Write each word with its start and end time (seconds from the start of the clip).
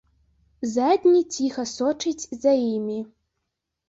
Задні 0.75 1.19
ціха 1.35 1.65
сочыць 1.73 2.29
за 2.47 2.53
імі. 2.75 2.97